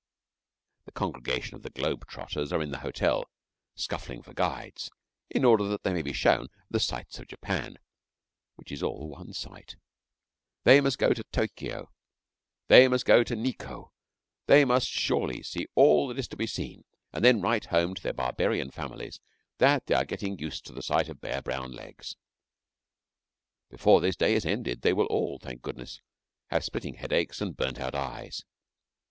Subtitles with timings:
[0.85, 3.29] The congregation of the globe trotters are in the hotel,
[3.75, 4.89] scuffling for guides,
[5.29, 7.77] in order that they may be shown the sights of Japan,
[8.55, 9.75] which is all one sight.
[10.63, 11.91] They must go to Tokio,
[12.67, 13.91] they must go to Nikko;
[14.47, 16.83] they must surely see all that is to be seen
[17.13, 19.19] and then write home to their barbarian families
[19.59, 22.15] that they are getting used to the sight of bare, brown legs.
[23.69, 26.01] Before this day is ended, they will all, thank goodness,
[26.47, 28.43] have splitting headaches and burnt out eyes.